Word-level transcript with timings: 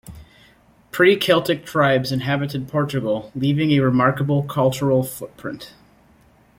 Pre-Celtic 0.89 1.63
tribes 1.63 2.11
inhabited 2.11 2.67
Portugal 2.67 3.31
leaving 3.35 3.69
a 3.69 3.81
remarkable 3.81 4.41
cultural 4.41 5.03
footprint. 5.03 5.75